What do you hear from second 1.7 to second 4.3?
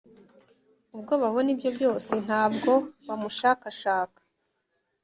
byose, nta bwo bamushakashaka!